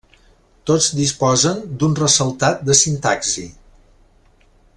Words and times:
Tots 0.69 0.87
disposen 0.99 1.61
d'un 1.83 1.93
ressaltat 2.01 2.65
de 2.71 2.77
sintaxi. 2.81 3.47